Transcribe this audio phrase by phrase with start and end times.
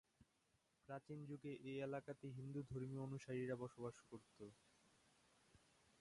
[0.89, 4.37] প্রাচীন যুগে এই এলাকাতে হিন্দু ধর্মীয় অনুসারীরা বসবাস করত।